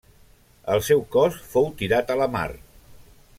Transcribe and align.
El 0.75 0.81
seu 0.87 1.03
cos 1.17 1.37
fou 1.51 1.69
tirat 1.83 2.15
a 2.15 2.17
la 2.23 2.29
mar. 2.37 2.47